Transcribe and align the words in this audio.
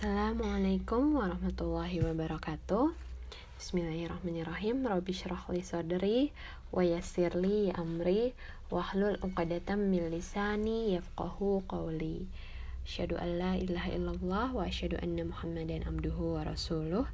Assalamualaikum 0.00 1.12
warahmatullahi 1.12 2.00
wabarakatuh. 2.00 2.88
Bismillahirrahmanirrahim. 3.60 4.88
Rabbi 4.88 5.12
syrah 5.12 5.44
li 5.52 5.60
sadri 5.60 6.32
Wa 6.72 6.80
amri. 7.76 8.32
Wahlul 8.72 9.20
uqadatam 9.20 9.92
min 9.92 10.08
lisani 10.08 10.96
Yafqahu 10.96 11.68
qawli. 11.68 12.24
Asyhadu 12.88 13.20
an 13.20 13.28
la 13.36 13.52
ilaha 13.60 13.92
illallah 13.92 14.46
Wa 14.56 14.64
asyhadu 14.64 14.96
anna 15.04 15.28
muhammadan 15.28 15.84
abduhu 15.84 16.40
wa 16.40 16.48
rasuluh. 16.48 17.04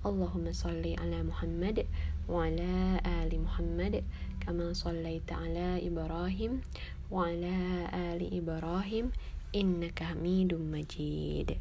Allahumma 0.00 0.56
salli 0.56 0.96
ala 0.96 1.20
Muhammad 1.20 1.84
Wa 2.24 2.48
ala 2.48 3.04
ali 3.20 3.36
Muhammad 3.36 4.00
Kama 4.40 4.72
sallaita 4.72 5.36
ala 5.36 5.76
Ibrahim 5.76 6.64
Wa 7.12 7.28
ala 7.28 7.84
ali 7.92 8.32
Ibrahim. 8.32 9.12
Innaka 9.52 10.16
hamidum 10.16 10.72
majid 10.72 11.60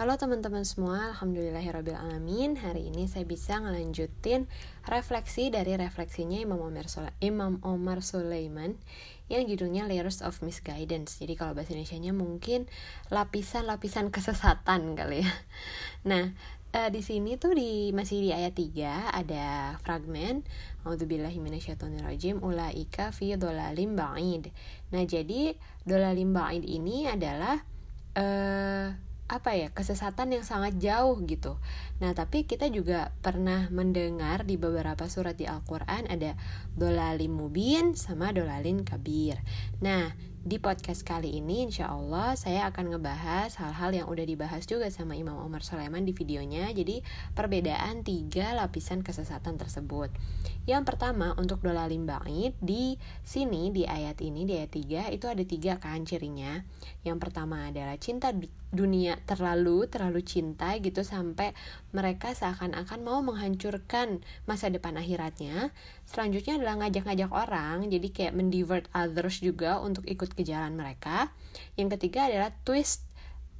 Halo 0.00 0.16
teman-teman 0.16 0.64
semua, 0.64 1.12
Alhamdulillahirrabbilalamin 1.12 2.56
Hari 2.56 2.88
ini 2.88 3.04
saya 3.04 3.28
bisa 3.28 3.60
ngelanjutin 3.60 4.48
refleksi 4.88 5.52
dari 5.52 5.76
refleksinya 5.76 6.40
Imam 6.40 6.56
Omar, 6.56 6.88
Sule 6.88 7.12
Imam 7.20 7.60
Omar 7.60 8.00
Sulaiman 8.00 8.80
Yang 9.28 9.52
judulnya 9.52 9.84
Layers 9.84 10.24
of 10.24 10.40
Misguidance. 10.40 11.20
Jadi 11.20 11.36
kalau 11.36 11.52
bahasa 11.52 11.76
Indonesia-nya 11.76 12.16
mungkin 12.16 12.64
lapisan-lapisan 13.12 14.08
kesesatan 14.08 14.96
kali 14.96 15.20
ya. 15.20 15.32
Nah, 16.08 16.32
uh, 16.72 16.88
di 16.88 17.04
sini 17.04 17.36
tuh 17.36 17.52
di 17.52 17.92
masih 17.92 18.24
di 18.24 18.32
ayat 18.32 18.56
3 18.56 19.20
ada 19.20 19.76
fragmen 19.84 20.48
ulaika 22.40 23.04
fi 23.12 23.36
dolalim 23.36 24.00
ba'id. 24.00 24.48
Nah, 24.96 25.04
jadi 25.04 25.52
dolalim 25.84 26.32
ba'id 26.32 26.64
ini 26.64 27.04
adalah 27.04 27.60
uh, 28.16 29.09
apa 29.30 29.54
ya 29.54 29.70
kesesatan 29.70 30.34
yang 30.34 30.42
sangat 30.42 30.74
jauh 30.82 31.14
gitu. 31.22 31.54
Nah 32.02 32.10
tapi 32.18 32.42
kita 32.42 32.66
juga 32.66 33.14
pernah 33.22 33.70
mendengar 33.70 34.42
di 34.42 34.58
beberapa 34.58 35.06
surat 35.06 35.38
di 35.38 35.46
Al-Quran 35.46 36.10
ada 36.10 36.34
dolalim 36.74 37.38
mubin 37.38 37.94
sama 37.94 38.34
dolalin 38.34 38.82
kabir. 38.82 39.38
Nah 39.78 40.10
di 40.40 40.56
podcast 40.56 41.04
kali 41.04 41.36
ini 41.36 41.68
insya 41.68 41.92
Allah 41.92 42.32
saya 42.32 42.64
akan 42.72 42.96
ngebahas 42.96 43.60
hal-hal 43.60 43.92
yang 43.92 44.08
udah 44.08 44.24
dibahas 44.24 44.64
juga 44.64 44.88
sama 44.88 45.12
Imam 45.12 45.36
Omar 45.36 45.60
Sulaiman 45.60 46.00
di 46.08 46.16
videonya 46.16 46.72
Jadi 46.72 47.04
perbedaan 47.36 48.00
tiga 48.00 48.56
lapisan 48.56 49.04
kesesatan 49.04 49.60
tersebut 49.60 50.08
Yang 50.64 50.88
pertama 50.88 51.36
untuk 51.36 51.60
dolalim 51.60 52.08
ba'id 52.08 52.56
di 52.56 52.96
sini 53.20 53.68
di 53.68 53.84
ayat 53.84 54.16
ini 54.24 54.48
di 54.48 54.56
ayat 54.56 54.72
3 55.12 55.12
itu 55.12 55.28
ada 55.28 55.44
tiga 55.44 55.76
kan 55.76 56.08
cirinya 56.08 56.64
Yang 57.04 57.18
pertama 57.20 57.68
adalah 57.68 58.00
cinta 58.00 58.32
dunia 58.70 59.18
terlalu 59.26 59.90
terlalu 59.90 60.22
cinta 60.22 60.78
gitu 60.78 61.02
sampai 61.02 61.54
mereka 61.90 62.30
seakan-akan 62.30 63.02
mau 63.02 63.18
menghancurkan 63.20 64.22
masa 64.46 64.70
depan 64.70 64.94
akhiratnya. 64.94 65.74
Selanjutnya 66.06 66.58
adalah 66.58 66.86
ngajak-ngajak 66.86 67.30
orang 67.34 67.90
jadi 67.90 68.08
kayak 68.10 68.34
mendivert 68.38 68.86
others 68.94 69.42
juga 69.42 69.82
untuk 69.82 70.06
ikut 70.06 70.34
ke 70.38 70.46
jalan 70.46 70.78
mereka. 70.78 71.34
Yang 71.74 71.98
ketiga 71.98 72.30
adalah 72.30 72.50
twist 72.62 73.02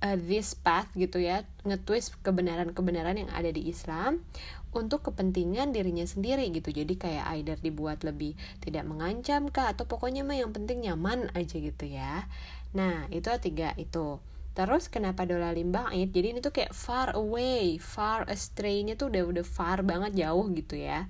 uh, 0.06 0.14
this 0.17 0.55
path 0.55 0.89
gitu 0.94 1.19
ya 1.19 1.42
nge-twist 1.67 2.17
kebenaran-kebenaran 2.22 3.20
yang 3.20 3.30
ada 3.34 3.50
di 3.50 3.67
Islam 3.67 4.22
untuk 4.70 5.11
kepentingan 5.11 5.74
dirinya 5.74 6.06
sendiri 6.06 6.47
gitu. 6.55 6.70
Jadi 6.70 6.95
kayak 6.95 7.27
either 7.34 7.58
dibuat 7.58 8.06
lebih 8.06 8.39
tidak 8.62 8.86
mengancam 8.86 9.50
kah 9.50 9.74
atau 9.74 9.91
pokoknya 9.91 10.22
mah 10.22 10.39
yang 10.39 10.55
penting 10.55 10.86
nyaman 10.86 11.34
aja 11.34 11.58
gitu 11.58 11.91
ya. 11.91 12.30
Nah 12.70 13.11
itu 13.11 13.27
tiga 13.42 13.74
itu 13.74 14.22
Terus 14.51 14.91
kenapa 14.91 15.23
dola 15.23 15.55
limbangit? 15.55 16.11
Jadi 16.11 16.27
ini 16.34 16.41
tuh 16.43 16.51
kayak 16.51 16.75
far 16.75 17.15
away, 17.15 17.79
far 17.79 18.27
astray-nya 18.27 18.98
tuh 18.98 19.15
udah 19.15 19.23
udah 19.31 19.47
far 19.47 19.87
banget 19.87 20.27
jauh 20.27 20.42
gitu 20.51 20.75
ya. 20.75 21.07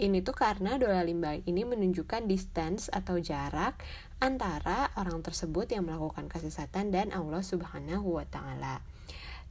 Ini 0.00 0.24
tuh 0.24 0.32
karena 0.32 0.80
dola 0.80 1.04
limbang 1.04 1.44
ini 1.44 1.60
menunjukkan 1.68 2.24
distance 2.24 2.88
atau 2.88 3.20
jarak 3.20 3.76
antara 4.16 4.88
orang 4.96 5.20
tersebut 5.20 5.68
yang 5.68 5.84
melakukan 5.84 6.24
kesesatan 6.24 6.88
dan 6.88 7.12
Allah 7.12 7.44
Subhanahu 7.44 8.16
wa 8.16 8.24
taala. 8.24 8.80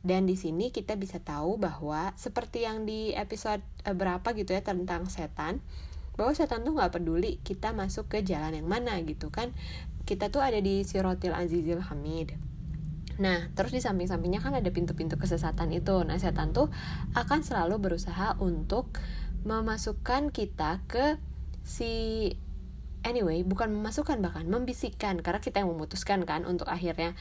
Dan 0.02 0.26
di 0.26 0.34
sini 0.34 0.74
kita 0.74 0.98
bisa 0.98 1.22
tahu 1.22 1.62
bahwa 1.62 2.18
seperti 2.18 2.66
yang 2.66 2.90
di 2.90 3.14
episode 3.14 3.62
eh, 3.86 3.94
berapa 3.94 4.26
gitu 4.34 4.58
ya 4.58 4.66
tentang 4.66 5.06
setan, 5.06 5.62
bahwa 6.18 6.34
setan 6.34 6.66
tuh 6.66 6.74
nggak 6.74 6.98
peduli 6.98 7.38
kita 7.46 7.70
masuk 7.78 8.10
ke 8.10 8.26
jalan 8.26 8.58
yang 8.58 8.66
mana 8.66 8.98
gitu 9.06 9.30
kan. 9.30 9.54
Kita 10.10 10.34
tuh 10.34 10.42
ada 10.42 10.58
di 10.58 10.82
Sirotil 10.82 11.38
Azizil 11.38 11.86
Hamid 11.86 12.34
Nah, 13.20 13.52
terus 13.52 13.76
di 13.76 13.84
samping-sampingnya 13.84 14.40
kan 14.40 14.56
ada 14.56 14.72
pintu-pintu 14.72 15.20
kesesatan 15.20 15.76
itu. 15.76 16.02
Nah, 16.08 16.16
setan 16.16 16.56
tuh 16.56 16.72
akan 17.14 17.44
selalu 17.44 17.76
berusaha 17.78 18.40
untuk 18.40 18.96
memasukkan 19.44 20.32
kita 20.32 20.84
ke 20.88 21.20
si 21.64 22.32
anyway, 23.04 23.44
bukan 23.44 23.76
memasukkan 23.76 24.20
bahkan 24.24 24.48
membisikkan 24.48 25.20
karena 25.20 25.40
kita 25.44 25.64
yang 25.64 25.72
memutuskan 25.72 26.24
kan 26.24 26.48
untuk 26.48 26.68
akhirnya 26.72 27.16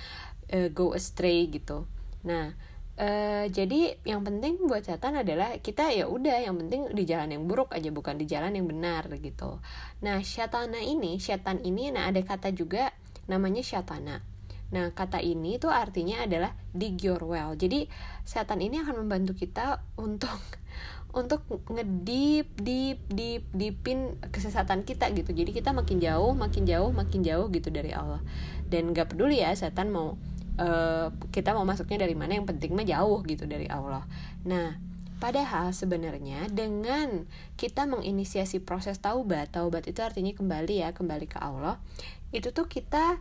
uh, 0.54 0.70
go 0.70 0.94
astray 0.94 1.50
gitu. 1.50 1.84
Nah, 2.22 2.54
Uh, 2.98 3.46
jadi 3.54 3.94
yang 4.02 4.26
penting 4.26 4.58
buat 4.66 4.82
setan 4.82 5.14
adalah 5.14 5.62
kita 5.62 5.94
ya 5.94 6.10
udah 6.10 6.42
yang 6.42 6.58
penting 6.58 6.90
di 6.90 7.06
jalan 7.06 7.30
yang 7.30 7.46
buruk 7.46 7.70
aja 7.70 7.94
bukan 7.94 8.18
di 8.18 8.26
jalan 8.26 8.50
yang 8.58 8.66
benar 8.66 9.06
gitu. 9.22 9.62
Nah, 10.02 10.18
syatana 10.18 10.82
ini, 10.82 11.14
syaitan 11.22 11.62
ini 11.62 11.94
nah 11.94 12.10
ada 12.10 12.18
kata 12.26 12.50
juga 12.50 12.90
namanya 13.30 13.62
syatana. 13.62 14.26
Nah, 14.68 14.92
kata 14.92 15.24
ini 15.24 15.56
tuh 15.56 15.72
artinya 15.72 16.24
adalah 16.24 16.52
dig 16.76 17.00
your 17.00 17.24
well. 17.24 17.56
Jadi, 17.56 17.88
setan 18.24 18.60
ini 18.60 18.80
akan 18.84 19.04
membantu 19.06 19.32
kita 19.32 19.80
untuk 19.96 20.36
untuk 21.18 21.40
ngedip, 21.72 22.52
deep, 22.60 23.00
deep, 23.08 23.48
deepin 23.56 24.20
kesesatan 24.28 24.84
kita 24.84 25.08
gitu. 25.16 25.32
Jadi 25.32 25.56
kita 25.56 25.72
makin 25.72 25.98
jauh, 26.04 26.36
makin 26.36 26.68
jauh, 26.68 26.92
makin 26.92 27.24
jauh 27.24 27.48
gitu 27.48 27.72
dari 27.72 27.96
Allah. 27.96 28.20
Dan 28.68 28.92
gak 28.92 29.16
peduli 29.16 29.40
ya 29.40 29.56
setan 29.56 29.88
mau 29.88 30.20
uh, 30.60 31.08
kita 31.32 31.56
mau 31.56 31.64
masuknya 31.64 32.04
dari 32.04 32.12
mana, 32.12 32.36
yang 32.36 32.44
penting 32.44 32.76
mah 32.76 32.84
jauh 32.84 33.24
gitu 33.24 33.48
dari 33.48 33.66
Allah. 33.72 34.04
Nah, 34.44 34.88
Padahal 35.18 35.74
sebenarnya 35.74 36.46
dengan 36.46 37.26
kita 37.58 37.90
menginisiasi 37.90 38.62
proses 38.62 39.02
taubat, 39.02 39.50
taubat 39.50 39.90
itu 39.90 39.98
artinya 39.98 40.30
kembali 40.30 40.86
ya, 40.86 40.94
kembali 40.94 41.26
ke 41.26 41.42
Allah. 41.42 41.82
Itu 42.30 42.54
tuh 42.54 42.70
kita 42.70 43.18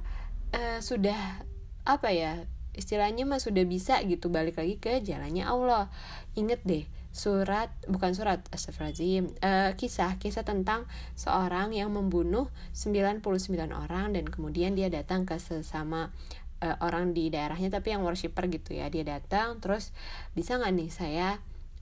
uh, 0.54 0.80
sudah 0.80 1.44
apa 1.88 2.12
ya 2.12 2.44
istilahnya 2.78 3.26
mah 3.26 3.42
sudah 3.42 3.66
bisa 3.66 3.98
gitu 4.06 4.30
balik 4.30 4.62
lagi 4.62 4.78
ke 4.78 5.02
jalannya 5.02 5.44
Allah. 5.44 5.90
Inget 6.38 6.62
deh 6.64 6.86
surat 7.10 7.74
bukan 7.90 8.14
surat 8.14 8.46
astagfirullahaladzim 8.54 9.34
uh, 9.42 9.74
kisah 9.74 10.22
kisah 10.22 10.46
tentang 10.46 10.86
seorang 11.18 11.74
yang 11.74 11.90
membunuh 11.90 12.54
99 12.78 13.26
orang 13.74 14.14
dan 14.14 14.30
kemudian 14.30 14.78
dia 14.78 14.94
datang 14.94 15.26
ke 15.26 15.42
sesama 15.42 16.14
uh, 16.62 16.78
orang 16.86 17.18
di 17.18 17.34
daerahnya 17.34 17.74
tapi 17.74 17.98
yang 17.98 18.06
worshipper 18.06 18.46
gitu 18.54 18.78
ya. 18.78 18.94
Dia 18.94 19.02
datang 19.02 19.58
terus 19.58 19.98
bisa 20.38 20.62
nggak 20.62 20.74
nih 20.78 20.90
saya 20.94 21.30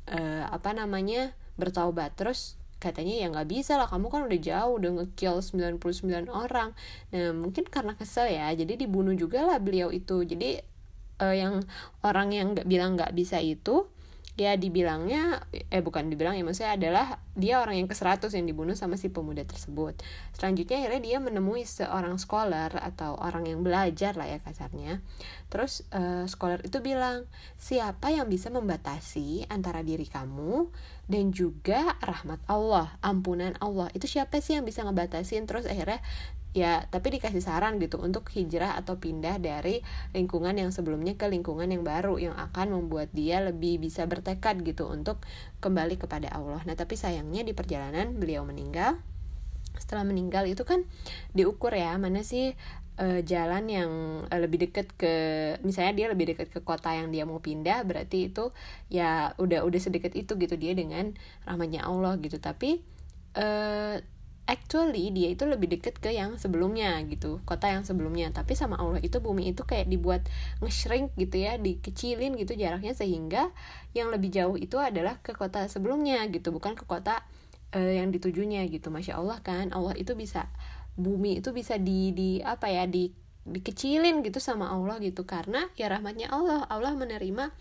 uh, 0.08 0.48
apa 0.48 0.72
namanya 0.72 1.36
bertaubat? 1.60 2.16
Terus 2.16 2.56
katanya 2.86 3.26
ya 3.26 3.28
nggak 3.34 3.50
bisa 3.50 3.82
lah 3.82 3.90
kamu 3.90 4.14
kan 4.14 4.22
udah 4.30 4.40
jauh 4.40 4.74
udah 4.78 4.92
ngekill 5.02 5.42
99 5.42 6.30
orang 6.30 6.78
nah 7.10 7.34
mungkin 7.34 7.66
karena 7.66 7.98
kesel 7.98 8.30
ya 8.30 8.54
jadi 8.54 8.78
dibunuh 8.78 9.18
juga 9.18 9.42
lah 9.42 9.58
beliau 9.58 9.90
itu 9.90 10.22
jadi 10.22 10.62
uh, 11.18 11.34
yang 11.34 11.66
orang 12.06 12.30
yang 12.30 12.54
nggak 12.54 12.70
bilang 12.70 12.94
nggak 12.94 13.18
bisa 13.18 13.42
itu 13.42 13.90
ya 14.36 14.60
dibilangnya 14.60 15.48
eh 15.72 15.80
bukan 15.80 16.12
dibilang 16.12 16.36
ya 16.36 16.44
maksudnya 16.44 16.76
adalah 16.76 17.24
dia 17.40 17.64
orang 17.64 17.80
yang 17.80 17.88
ke-100 17.88 18.28
yang 18.36 18.48
dibunuh 18.52 18.76
sama 18.76 19.00
si 19.00 19.08
pemuda 19.08 19.48
tersebut. 19.48 19.96
Selanjutnya 20.36 20.84
akhirnya 20.84 21.02
dia 21.04 21.18
menemui 21.24 21.64
seorang 21.64 22.20
scholar 22.20 22.76
atau 22.76 23.16
orang 23.16 23.48
yang 23.48 23.64
belajar 23.64 24.20
lah 24.20 24.28
ya 24.28 24.44
kasarnya. 24.44 25.00
Terus 25.48 25.88
uh, 25.96 26.28
scholar 26.28 26.60
itu 26.68 26.84
bilang, 26.84 27.24
"Siapa 27.56 28.12
yang 28.12 28.28
bisa 28.28 28.52
membatasi 28.52 29.48
antara 29.48 29.80
diri 29.88 30.04
kamu 30.04 30.68
dan 31.06 31.30
juga 31.34 31.98
rahmat 32.02 32.42
Allah, 32.50 32.98
ampunan 33.06 33.54
Allah? 33.62 33.90
Itu 33.94 34.10
siapa 34.10 34.42
sih 34.42 34.58
yang 34.58 34.66
bisa 34.66 34.82
ngebatasin?" 34.86 35.46
Terus 35.46 35.70
akhirnya 35.70 36.02
ya 36.56 36.88
tapi 36.88 37.20
dikasih 37.20 37.44
saran 37.44 37.76
gitu 37.84 38.00
untuk 38.00 38.32
hijrah 38.32 38.80
atau 38.80 38.96
pindah 38.96 39.44
dari 39.44 39.84
lingkungan 40.16 40.56
yang 40.56 40.72
sebelumnya 40.72 41.20
ke 41.20 41.28
lingkungan 41.28 41.68
yang 41.68 41.84
baru 41.84 42.16
yang 42.16 42.32
akan 42.32 42.72
membuat 42.72 43.12
dia 43.12 43.44
lebih 43.44 43.84
bisa 43.84 44.08
bertekad 44.08 44.64
gitu 44.64 44.88
untuk 44.88 45.20
kembali 45.60 46.00
kepada 46.00 46.32
Allah. 46.32 46.64
Nah, 46.64 46.80
tapi 46.80 46.96
sayangnya 46.96 47.44
di 47.44 47.52
perjalanan 47.52 48.16
beliau 48.16 48.48
meninggal. 48.48 49.04
Setelah 49.76 50.08
meninggal 50.08 50.48
itu 50.48 50.64
kan 50.64 50.88
diukur 51.36 51.76
ya 51.76 52.00
mana 52.00 52.24
sih 52.24 52.56
uh, 53.00 53.22
jalan 53.24 53.64
yang 53.68 53.92
uh, 54.28 54.40
lebih 54.40 54.68
dekat 54.68 54.92
ke 54.96 55.14
misalnya 55.64 55.94
dia 55.96 56.08
lebih 56.12 56.36
dekat 56.36 56.52
ke 56.52 56.60
kota 56.64 56.92
yang 56.96 57.12
dia 57.12 57.28
mau 57.28 57.40
pindah 57.44 57.84
berarti 57.84 58.32
itu 58.32 58.52
ya 58.88 59.36
udah 59.40 59.64
udah 59.68 59.80
sedekat 59.80 60.16
itu 60.16 60.36
gitu 60.40 60.56
dia 60.56 60.74
dengan 60.76 61.16
rahmatnya 61.44 61.84
Allah 61.84 62.16
gitu. 62.20 62.40
Tapi 62.40 62.80
uh, 63.36 64.00
actually 64.46 65.10
dia 65.10 65.34
itu 65.34 65.42
lebih 65.50 65.74
deket 65.74 65.98
ke 65.98 66.14
yang 66.14 66.38
sebelumnya 66.38 67.02
gitu 67.10 67.44
kota 67.44 67.68
yang 67.72 67.84
sebelumnya. 67.84 68.32
Tapi 68.32 68.56
sama 68.56 68.80
Allah 68.80 69.02
itu 69.04 69.20
bumi 69.20 69.52
itu 69.52 69.68
kayak 69.68 69.92
dibuat 69.92 70.24
nge-shrink 70.64 71.16
gitu 71.20 71.36
ya 71.42 71.60
dikecilin 71.60 72.40
gitu 72.40 72.56
jaraknya 72.56 72.96
sehingga 72.96 73.52
yang 73.98 74.12
lebih 74.14 74.32
jauh 74.32 74.56
itu 74.56 74.78
adalah 74.80 75.20
ke 75.20 75.36
kota 75.36 75.68
sebelumnya 75.68 76.24
gitu 76.32 76.52
bukan 76.56 76.76
ke 76.78 76.88
kota 76.88 77.26
yang 77.76 78.08
ditujunya 78.08 78.64
gitu. 78.72 78.88
Masya 78.88 79.20
Allah 79.20 79.44
kan 79.44 79.76
Allah 79.76 79.92
itu 80.00 80.16
bisa 80.16 80.48
bumi 80.96 81.44
itu 81.44 81.52
bisa 81.52 81.76
di 81.76 82.12
di 82.16 82.30
apa 82.40 82.72
ya 82.72 82.88
di 82.88 83.12
dikecilin 83.46 84.26
gitu 84.26 84.42
sama 84.42 84.74
Allah 84.74 84.98
gitu. 85.00 85.24
Karena 85.24 85.70
ya 85.78 85.88
rahmatnya 85.92 86.34
Allah. 86.34 86.66
Allah 86.68 86.98
menerima 86.98 87.54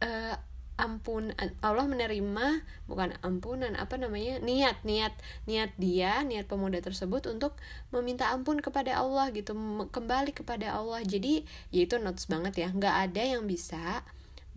uh, 0.00 0.36
ampun 0.80 1.36
Allah 1.60 1.84
menerima 1.84 2.64
bukan 2.88 3.12
ampunan 3.20 3.76
apa 3.76 4.00
namanya 4.00 4.40
niat 4.40 4.80
niat 4.80 5.12
niat 5.44 5.76
dia 5.76 6.24
niat 6.24 6.48
pemuda 6.48 6.80
tersebut 6.80 7.28
untuk 7.28 7.52
meminta 7.92 8.32
ampun 8.32 8.64
kepada 8.64 8.96
Allah 8.96 9.28
gitu 9.36 9.52
kembali 9.92 10.32
kepada 10.32 10.72
Allah. 10.72 11.04
Jadi 11.04 11.44
ya 11.68 11.84
itu 11.84 12.00
notes 12.00 12.24
banget 12.26 12.56
ya. 12.56 12.68
Nggak 12.72 12.96
ada 13.12 13.22
yang 13.36 13.44
bisa 13.44 14.00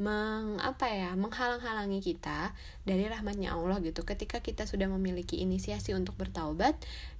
meng 0.01 0.57
apa 0.57 0.89
ya 0.89 1.13
menghalang-halangi 1.13 2.01
kita 2.01 2.57
dari 2.81 3.05
rahmatnya 3.05 3.53
Allah 3.53 3.77
gitu. 3.85 4.01
Ketika 4.01 4.41
kita 4.41 4.65
sudah 4.65 4.89
memiliki 4.89 5.37
inisiasi 5.45 5.93
untuk 5.93 6.17
bertaubat 6.17 6.73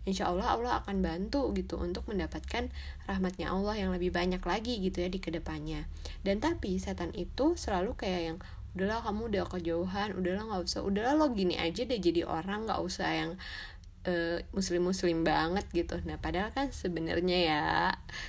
insya 0.10 0.28
Allah 0.28 0.50
Allah 0.50 0.74
akan 0.82 1.06
bantu 1.06 1.54
gitu 1.54 1.78
untuk 1.78 2.10
mendapatkan 2.10 2.74
rahmatnya 3.06 3.54
Allah 3.54 3.78
yang 3.78 3.94
lebih 3.94 4.10
banyak 4.10 4.42
lagi 4.42 4.82
gitu 4.82 5.06
ya 5.06 5.10
di 5.14 5.22
ke 5.22 5.30
depannya. 5.30 5.86
Dan 6.26 6.42
tapi 6.42 6.82
setan 6.82 7.14
itu 7.14 7.54
selalu 7.54 7.94
kayak 7.94 8.22
yang 8.34 8.38
udahlah 8.74 9.06
kamu 9.06 9.30
udah 9.30 9.46
kejauhan 9.54 10.18
udahlah 10.18 10.50
nggak 10.50 10.66
usah 10.66 10.82
udahlah 10.82 11.14
lo 11.14 11.30
gini 11.30 11.62
aja 11.62 11.86
deh 11.86 12.02
jadi 12.02 12.26
orang 12.26 12.66
nggak 12.66 12.82
usah 12.82 13.06
yang 13.06 13.32
eh, 14.10 14.42
muslim 14.50 14.90
muslim 14.90 15.22
banget 15.22 15.70
gitu. 15.72 16.02
Nah 16.10 16.18
padahal 16.18 16.50
kan 16.58 16.74
sebenarnya 16.74 17.38
ya 17.38 17.64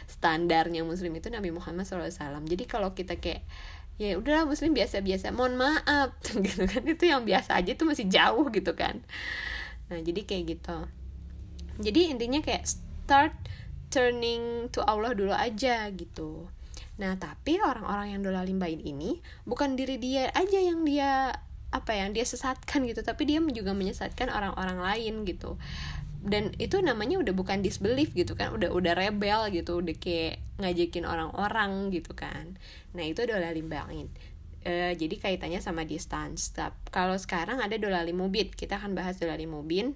standarnya 0.05 0.85
muslim 0.85 1.17
itu 1.17 1.32
Nabi 1.32 1.49
Muhammad 1.49 1.88
SAW 1.88 2.44
jadi 2.44 2.64
kalau 2.69 2.93
kita 2.93 3.17
kayak 3.17 3.41
ya 4.00 4.19
udahlah 4.19 4.44
muslim 4.49 4.75
biasa-biasa. 4.75 5.31
Mohon 5.31 5.55
maaf. 5.61 6.14
Gitu 6.44 6.64
kan. 6.67 6.82
Itu 6.85 7.05
yang 7.06 7.23
biasa 7.23 7.58
aja 7.58 7.73
tuh 7.75 7.87
masih 7.88 8.06
jauh 8.11 8.46
gitu 8.50 8.75
kan. 8.75 9.02
Nah 9.91 10.00
jadi 10.00 10.25
kayak 10.26 10.44
gitu. 10.58 10.79
Jadi 11.82 12.14
intinya 12.14 12.38
kayak 12.38 12.64
start 12.67 13.35
turning 13.91 14.70
to 14.75 14.82
Allah 14.82 15.14
dulu 15.14 15.31
aja 15.31 15.87
gitu. 15.94 16.50
Nah, 16.94 17.19
tapi 17.19 17.58
orang-orang 17.58 18.14
yang 18.14 18.23
dolalim 18.23 18.58
bain 18.62 18.79
ini 18.79 19.19
bukan 19.43 19.75
diri 19.75 19.99
dia 19.99 20.31
aja 20.31 20.58
yang 20.62 20.87
dia 20.87 21.35
apa 21.75 21.91
yang 21.91 22.14
dia 22.14 22.23
sesatkan 22.23 22.87
gitu, 22.87 23.02
tapi 23.02 23.26
dia 23.26 23.43
juga 23.50 23.75
menyesatkan 23.75 24.31
orang-orang 24.31 24.79
lain 24.79 25.26
gitu. 25.26 25.58
Dan 26.25 26.56
itu 26.56 26.81
namanya 26.81 27.21
udah 27.21 27.37
bukan 27.37 27.61
disbelief 27.61 28.17
gitu 28.17 28.32
kan, 28.32 28.56
udah 28.56 28.73
udah 28.73 28.97
rebel 28.97 29.53
gitu, 29.53 29.85
udah 29.85 29.93
kayak 30.00 30.41
ngajakin 30.56 31.05
orang-orang 31.05 31.93
gitu 31.93 32.17
kan. 32.17 32.56
Nah, 32.97 33.05
itu 33.05 33.29
dolalim 33.29 33.69
bain. 33.69 34.09
E, 34.65 34.97
jadi 34.97 35.21
kaitannya 35.21 35.61
sama 35.61 35.85
distance. 35.85 36.49
Kalau 36.88 37.21
sekarang 37.21 37.61
ada 37.61 37.76
dolalim 37.76 38.17
mubin, 38.17 38.49
kita 38.49 38.81
akan 38.81 38.97
bahas 38.97 39.21
dolalim 39.21 39.53
mubin 39.53 39.93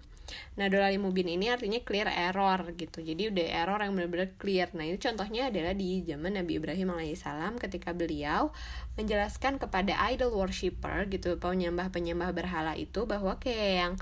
Nah, 0.57 0.67
dolali 0.69 1.01
mubin 1.01 1.29
ini 1.29 1.49
artinya 1.49 1.81
clear 1.83 2.09
error 2.11 2.75
gitu. 2.77 3.01
Jadi 3.01 3.33
udah 3.33 3.47
error 3.65 3.81
yang 3.81 3.95
benar-benar 3.97 4.35
clear. 4.37 4.69
Nah, 4.77 4.85
ini 4.85 4.99
contohnya 5.01 5.49
adalah 5.49 5.73
di 5.73 6.05
zaman 6.05 6.37
Nabi 6.37 6.61
Ibrahim 6.61 6.95
alaihissalam 6.95 7.57
ketika 7.63 7.97
beliau 7.97 8.53
menjelaskan 8.99 9.63
kepada 9.63 9.97
idol 10.11 10.35
worshipper 10.35 11.07
gitu, 11.09 11.39
penyembah-penyembah 11.39 12.31
berhala 12.35 12.75
itu 12.75 13.07
bahwa 13.07 13.39
kayak 13.39 13.73
yang 13.79 13.95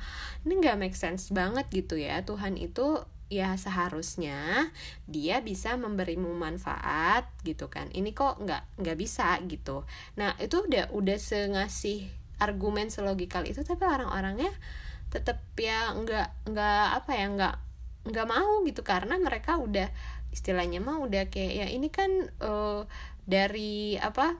ini 0.48 0.52
nggak 0.62 0.76
make 0.80 0.96
sense 0.96 1.30
banget 1.30 1.68
gitu 1.70 2.00
ya. 2.00 2.24
Tuhan 2.24 2.56
itu 2.56 3.04
ya 3.26 3.58
seharusnya 3.58 4.70
dia 5.10 5.42
bisa 5.42 5.74
memberimu 5.74 6.30
manfaat 6.38 7.26
gitu 7.42 7.66
kan 7.66 7.90
ini 7.90 8.14
kok 8.14 8.38
nggak 8.38 8.78
nggak 8.78 8.98
bisa 8.98 9.34
gitu 9.50 9.82
nah 10.14 10.38
itu 10.38 10.62
udah 10.62 10.94
udah 10.94 11.18
sengasih 11.18 12.06
argumen 12.38 12.86
selogikal 12.86 13.42
itu 13.42 13.66
tapi 13.66 13.82
orang-orangnya 13.82 14.52
tetap 15.16 15.40
ya 15.56 15.96
nggak 15.96 16.52
nggak 16.52 16.86
apa 17.00 17.10
ya 17.16 17.26
nggak 17.32 17.54
nggak 18.12 18.26
mau 18.28 18.60
gitu. 18.68 18.80
Karena 18.84 19.16
mereka 19.16 19.56
udah 19.56 19.88
istilahnya 20.34 20.84
mah 20.84 21.00
udah 21.00 21.32
kayak 21.32 21.52
ya 21.64 21.66
ini 21.72 21.88
kan 21.88 22.28
uh, 22.44 22.84
dari 23.24 23.96
apa 23.96 24.36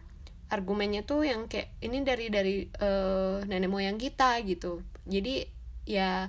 argumennya 0.53 1.03
tuh 1.03 1.27
yang 1.27 1.49
kayak 1.49 1.75
ini 1.83 2.05
dari 2.05 2.27
dari 2.31 2.57
uh, 2.79 3.43
nenek 3.49 3.71
moyang 3.73 3.99
kita 3.99 4.39
gitu. 4.45 4.85
Jadi 5.09 5.47
ya 5.87 6.29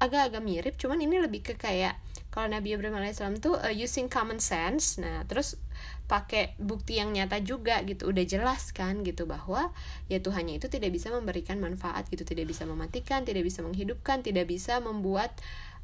agak-agak 0.00 0.40
mirip 0.40 0.74
cuman 0.80 1.04
ini 1.04 1.20
lebih 1.20 1.44
ke 1.44 1.52
kayak 1.52 2.00
kalau 2.28 2.46
Nabi 2.52 2.76
Ibrahim 2.76 3.00
alaihissalam 3.00 3.40
tuh 3.40 3.56
uh, 3.56 3.72
using 3.72 4.06
common 4.12 4.38
sense 4.38 5.00
nah 5.00 5.24
terus 5.24 5.56
pakai 6.08 6.56
bukti 6.56 6.96
yang 6.96 7.12
nyata 7.12 7.38
juga 7.44 7.84
gitu. 7.84 8.08
Udah 8.08 8.24
jelas 8.24 8.72
kan 8.72 9.04
gitu 9.04 9.28
bahwa 9.28 9.70
ya 10.08 10.18
Tuhannya 10.18 10.56
itu 10.56 10.72
tidak 10.72 10.96
bisa 10.96 11.12
memberikan 11.12 11.60
manfaat 11.60 12.08
gitu 12.08 12.24
tidak 12.24 12.48
bisa 12.48 12.64
mematikan 12.64 13.28
tidak 13.28 13.44
bisa 13.44 13.60
menghidupkan 13.60 14.24
tidak 14.24 14.48
bisa 14.48 14.80
membuat 14.80 15.36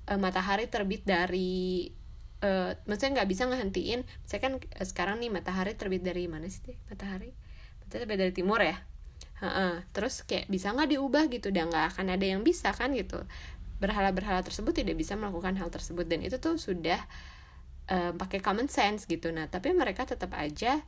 uh, 0.08 0.16
matahari 0.16 0.66
terbit 0.66 1.04
dari 1.04 1.92
uh, 2.40 2.72
maksudnya 2.88 3.20
nggak 3.22 3.28
bisa 3.28 3.44
ngehentiin. 3.52 4.00
Misalkan 4.24 4.56
uh, 4.60 4.86
sekarang 4.88 5.20
nih 5.20 5.28
matahari 5.28 5.76
terbit 5.76 6.00
dari 6.00 6.24
mana 6.24 6.48
sih 6.48 6.64
deh 6.64 6.78
matahari? 6.88 7.36
Matahari 7.84 8.04
terbit 8.08 8.18
dari 8.18 8.32
timur 8.32 8.60
ya? 8.64 8.80
Ha-ha. 9.34 9.82
terus 9.90 10.24
kayak 10.24 10.48
bisa 10.48 10.72
nggak 10.72 10.94
diubah 10.96 11.28
gitu? 11.28 11.52
Dan 11.52 11.68
nggak 11.68 11.92
akan 11.92 12.16
ada 12.16 12.24
yang 12.24 12.40
bisa 12.46 12.72
kan 12.72 12.96
gitu 12.96 13.28
berhala-berhala 13.78 14.40
tersebut 14.46 14.72
tidak 14.74 14.98
bisa 14.98 15.18
melakukan 15.18 15.58
hal 15.58 15.68
tersebut. 15.70 16.06
Dan 16.06 16.22
itu 16.22 16.38
tuh 16.38 16.58
sudah 16.58 17.00
uh, 17.90 18.12
pakai 18.14 18.38
common 18.40 18.70
sense 18.70 19.06
gitu. 19.06 19.30
Nah 19.30 19.46
tapi 19.50 19.74
mereka 19.74 20.06
tetap 20.06 20.34
aja 20.34 20.82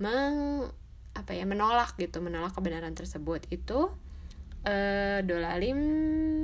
meng 0.00 0.66
apa 1.12 1.36
ya 1.36 1.44
menolak 1.44 1.94
gitu 2.00 2.24
menolak 2.24 2.56
kebenaran 2.56 2.96
tersebut. 2.96 3.46
Itu 3.52 3.92
uh, 4.66 5.18
dolalim 5.24 5.78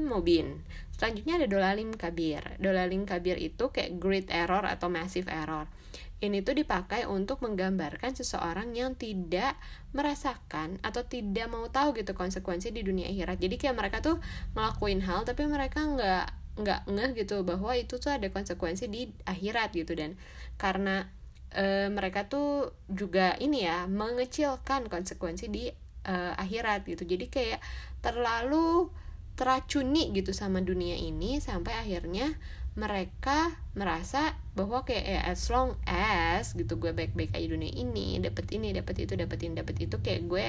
mubin. 0.09 0.63
Selanjutnya 0.99 1.39
ada 1.39 1.47
dolalim 1.47 1.95
kabir. 1.95 2.43
Dolalim 2.59 3.07
kabir 3.07 3.39
itu 3.39 3.71
kayak 3.71 4.03
great 4.03 4.27
error 4.35 4.67
atau 4.67 4.91
massive 4.91 5.31
error. 5.31 5.71
Ini 6.19 6.43
tuh 6.43 6.59
dipakai 6.59 7.07
untuk 7.07 7.39
menggambarkan 7.47 8.11
seseorang 8.19 8.75
yang 8.75 8.99
tidak 8.99 9.55
merasakan 9.95 10.83
atau 10.83 11.07
tidak 11.07 11.47
mau 11.47 11.71
tahu 11.71 11.95
gitu 11.95 12.11
konsekuensi 12.19 12.75
di 12.75 12.83
dunia 12.83 13.07
akhirat. 13.07 13.39
Jadi 13.39 13.55
kayak 13.55 13.79
mereka 13.79 14.03
tuh 14.03 14.19
ngelakuin 14.59 15.07
hal 15.07 15.23
tapi 15.23 15.47
mereka 15.47 15.87
nggak 15.87 16.27
nggak 16.59 16.81
ngeh 16.91 17.11
gitu 17.23 17.47
bahwa 17.47 17.71
itu 17.79 18.03
tuh 18.03 18.11
ada 18.11 18.27
konsekuensi 18.35 18.91
di 18.91 19.07
akhirat 19.31 19.71
gitu. 19.79 19.95
Dan 19.95 20.19
karena 20.59 21.07
e, 21.55 21.87
mereka 21.87 22.27
tuh 22.27 22.75
juga 22.91 23.39
ini 23.39 23.63
ya 23.63 23.87
mengecilkan 23.87 24.91
konsekuensi 24.91 25.47
di 25.47 25.71
e, 26.09 26.15
akhirat 26.41 26.89
gitu. 26.89 27.05
Jadi 27.05 27.29
kayak 27.29 27.61
terlalu 28.01 28.89
teracuni 29.37 30.11
gitu 30.17 30.35
sama 30.35 30.65
dunia 30.65 30.99
ini 30.99 31.39
sampai 31.39 31.77
akhirnya 31.79 32.35
mereka 32.79 33.59
merasa 33.75 34.39
bahwa 34.55 34.87
kayak 34.87 35.07
ya 35.07 35.21
as 35.27 35.51
long 35.51 35.75
as 35.87 36.55
gitu 36.55 36.79
gue 36.79 36.95
baik-baik 36.95 37.35
aja 37.35 37.47
dunia 37.51 37.75
ini 37.75 38.23
dapat 38.23 38.47
ini 38.55 38.71
dapat 38.71 39.03
itu 39.03 39.19
dapat 39.19 39.39
ini 39.43 39.53
dapat 39.59 39.77
itu 39.83 39.97
kayak 39.99 40.23
gue 40.31 40.47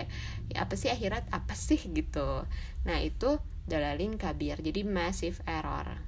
ya 0.54 0.66
apa 0.66 0.74
sih 0.78 0.94
akhirat? 0.94 1.25
Apa 1.34 1.58
sih? 1.58 1.82
gitu. 1.89 2.46
Nah 2.86 2.98
itu 3.01 3.42
dalalin 3.66 4.18
kabir. 4.18 4.62
Jadi 4.62 4.86
massive 4.86 5.42
error. 5.46 6.01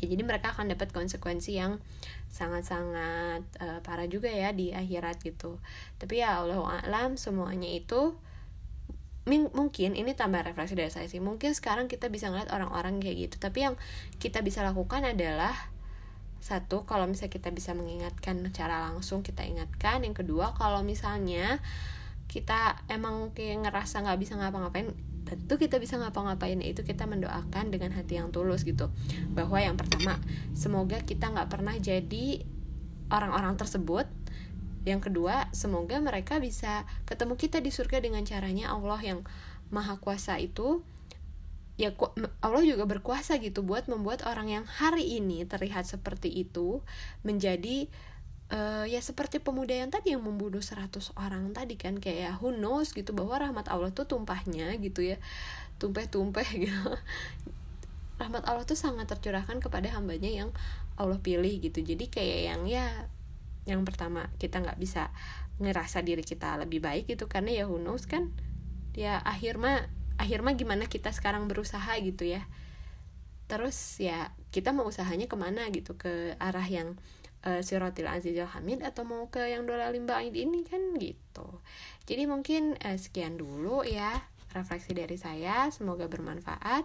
Ya 0.00 0.06
jadi 0.08 0.22
mereka 0.24 0.56
akan 0.56 0.72
dapat 0.72 0.92
konsekuensi 0.96 1.60
yang 1.60 1.76
sangat-sangat 2.32 3.42
uh, 3.60 3.80
parah 3.84 4.08
juga 4.08 4.32
ya 4.32 4.52
di 4.56 4.72
akhirat 4.72 5.20
gitu. 5.24 5.60
Tapi 6.00 6.24
ya 6.24 6.40
Allah 6.40 6.84
alam 6.84 7.20
semuanya 7.20 7.68
itu 7.68 8.16
mungkin 9.28 9.92
ini 9.92 10.16
tambah 10.16 10.40
refleksi 10.40 10.72
dari 10.72 10.88
saya 10.88 11.04
sih. 11.04 11.20
Mungkin 11.20 11.52
sekarang 11.52 11.92
kita 11.92 12.08
bisa 12.08 12.32
ngeliat 12.32 12.48
orang-orang 12.48 13.04
kayak 13.04 13.28
gitu. 13.28 13.36
Tapi 13.36 13.68
yang 13.68 13.74
kita 14.16 14.40
bisa 14.40 14.64
lakukan 14.64 15.04
adalah 15.04 15.52
satu 16.38 16.86
kalau 16.86 17.10
misalnya 17.10 17.34
kita 17.34 17.50
bisa 17.50 17.74
mengingatkan 17.74 18.40
secara 18.40 18.88
langsung 18.88 19.20
kita 19.20 19.44
ingatkan. 19.44 20.00
Yang 20.06 20.24
kedua 20.24 20.56
kalau 20.56 20.80
misalnya 20.80 21.60
kita 22.28 22.80
emang 22.88 23.32
kayak 23.36 23.68
ngerasa 23.68 24.04
nggak 24.04 24.18
bisa 24.20 24.36
ngapa-ngapain 24.36 24.92
tentu 25.28 25.60
kita 25.60 25.76
bisa 25.76 26.00
ngapa-ngapain 26.00 26.56
itu 26.64 26.80
kita 26.80 27.04
mendoakan 27.04 27.68
dengan 27.68 27.92
hati 27.92 28.16
yang 28.16 28.32
tulus 28.32 28.64
gitu. 28.64 28.88
Bahwa 29.36 29.60
yang 29.60 29.76
pertama 29.76 30.16
semoga 30.56 31.04
kita 31.04 31.28
nggak 31.28 31.52
pernah 31.52 31.76
jadi 31.76 32.40
orang-orang 33.12 33.56
tersebut 33.56 34.08
yang 34.88 35.04
kedua 35.04 35.52
semoga 35.52 36.00
mereka 36.00 36.40
bisa 36.40 36.88
ketemu 37.04 37.36
kita 37.36 37.60
di 37.60 37.68
surga 37.68 38.00
dengan 38.00 38.24
caranya 38.24 38.72
Allah 38.72 39.00
yang 39.04 39.20
maha 39.68 40.00
kuasa 40.00 40.40
itu. 40.40 40.80
Ya 41.78 41.94
Allah 42.42 42.62
juga 42.66 42.90
berkuasa 42.90 43.38
gitu 43.38 43.62
buat 43.62 43.86
membuat 43.86 44.26
orang 44.26 44.50
yang 44.50 44.64
hari 44.66 45.22
ini 45.22 45.46
terlihat 45.46 45.86
seperti 45.86 46.26
itu 46.26 46.82
menjadi 47.22 47.86
uh, 48.50 48.82
ya 48.82 48.98
seperti 48.98 49.38
pemuda 49.38 49.78
yang 49.78 49.86
tadi 49.86 50.10
yang 50.10 50.26
membunuh 50.26 50.58
100 50.58 50.90
orang 51.14 51.54
tadi 51.54 51.78
kan 51.78 52.02
kayak 52.02 52.18
ya 52.18 52.32
who 52.42 52.50
knows 52.50 52.90
gitu 52.90 53.14
bahwa 53.14 53.46
rahmat 53.46 53.70
Allah 53.70 53.94
tuh 53.94 54.10
tumpahnya 54.10 54.74
gitu 54.82 55.06
ya. 55.06 55.22
Tumpeh-tumpeh 55.78 56.48
gitu. 56.66 56.90
Rahmat 58.18 58.42
Allah 58.50 58.66
tuh 58.66 58.74
sangat 58.74 59.06
tercurahkan 59.06 59.62
kepada 59.62 59.86
hambanya 59.94 60.34
yang 60.34 60.50
Allah 60.98 61.22
pilih 61.22 61.62
gitu. 61.62 61.78
Jadi 61.78 62.10
kayak 62.10 62.40
yang 62.50 62.62
ya 62.66 63.06
yang 63.68 63.84
pertama 63.84 64.32
kita 64.40 64.64
nggak 64.64 64.80
bisa 64.80 65.12
ngerasa 65.60 66.00
diri 66.00 66.24
kita 66.24 66.56
lebih 66.56 66.80
baik 66.80 67.04
gitu 67.12 67.28
karena 67.28 67.52
ya 67.52 67.64
who 67.68 67.76
knows 67.76 68.08
kan 68.08 68.32
ya 68.96 69.20
akhir 69.22 69.60
mah 69.60 70.54
gimana 70.56 70.88
kita 70.90 71.12
sekarang 71.12 71.46
berusaha 71.46 71.94
gitu 72.00 72.26
ya. 72.26 72.42
Terus 73.46 73.76
ya 74.00 74.32
kita 74.50 74.72
mau 74.72 74.88
usahanya 74.88 75.28
ke 75.28 75.36
mana 75.36 75.68
gitu 75.70 75.94
ke 75.94 76.34
arah 76.40 76.66
yang 76.66 76.96
uh, 77.46 77.60
sirotil 77.62 78.10
azizil 78.10 78.48
hamid 78.50 78.82
atau 78.82 79.06
mau 79.06 79.30
ke 79.30 79.40
yang 79.46 79.68
dola 79.68 79.92
limba 79.92 80.18
ini 80.24 80.66
kan 80.66 80.96
gitu. 80.98 81.62
Jadi 82.08 82.26
mungkin 82.26 82.74
uh, 82.82 82.98
sekian 82.98 83.38
dulu 83.38 83.86
ya 83.86 84.18
refleksi 84.56 84.96
dari 84.96 85.20
saya 85.20 85.68
semoga 85.68 86.08
bermanfaat 86.08 86.84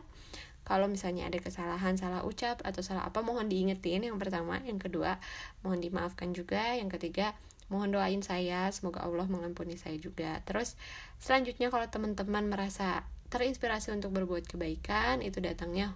kalau 0.64 0.88
misalnya 0.88 1.28
ada 1.28 1.40
kesalahan 1.44 2.00
salah 2.00 2.24
ucap 2.24 2.64
atau 2.64 2.80
salah 2.80 3.04
apa 3.04 3.20
mohon 3.20 3.52
diingetin 3.52 4.08
yang 4.08 4.16
pertama. 4.16 4.64
Yang 4.64 4.90
kedua 4.90 5.20
mohon 5.62 5.84
dimaafkan 5.84 6.32
juga. 6.32 6.80
Yang 6.80 7.00
ketiga 7.00 7.36
mohon 7.68 7.92
doain 7.92 8.24
saya. 8.24 8.72
Semoga 8.72 9.04
Allah 9.04 9.28
mengampuni 9.28 9.76
saya 9.76 10.00
juga. 10.00 10.40
Terus 10.48 10.80
selanjutnya 11.20 11.68
kalau 11.68 11.88
teman-teman 11.92 12.48
merasa 12.48 13.04
terinspirasi 13.28 13.92
untuk 13.92 14.16
berbuat 14.16 14.48
kebaikan 14.48 15.20
itu 15.20 15.44
datangnya 15.44 15.92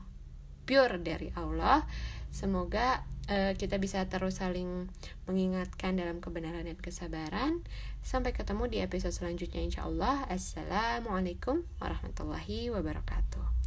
pure 0.67 0.99
dari 0.99 1.31
Allah. 1.39 1.87
Semoga 2.27 3.07
uh, 3.31 3.55
kita 3.55 3.79
bisa 3.79 4.03
terus 4.11 4.43
saling 4.43 4.91
mengingatkan 5.31 5.95
dalam 5.95 6.19
kebenaran 6.19 6.67
dan 6.67 6.75
kesabaran. 6.75 7.63
Sampai 8.03 8.35
ketemu 8.35 8.67
di 8.67 8.77
episode 8.83 9.15
selanjutnya 9.15 9.63
insya 9.63 9.87
Allah. 9.87 10.27
Assalamualaikum 10.27 11.63
warahmatullahi 11.79 12.67
wabarakatuh 12.67 13.66